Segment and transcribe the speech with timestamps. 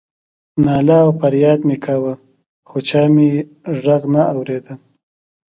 [0.65, 2.13] ناله او فریاد مې کاوه
[2.69, 3.29] خو چا مې
[3.83, 4.73] غږ نه اورېده.